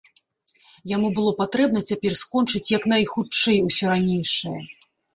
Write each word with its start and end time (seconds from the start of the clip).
Яму 0.91 1.11
было 1.19 1.33
патрэбна 1.43 1.85
цяпер 1.93 2.13
скончыць 2.23 2.65
як 2.77 2.91
найхутчэй 2.97 3.63
усё 3.71 3.85
ранейшае. 3.95 4.61